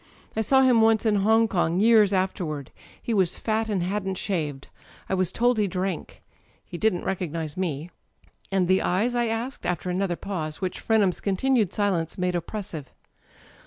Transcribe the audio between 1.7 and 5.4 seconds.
years afterward. He was fat and hadii't shaved. I was